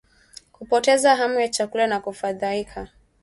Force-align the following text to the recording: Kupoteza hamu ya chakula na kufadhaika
Kupoteza 0.51 1.15
hamu 1.15 1.39
ya 1.39 1.49
chakula 1.49 1.87
na 1.87 1.99
kufadhaika 1.99 2.87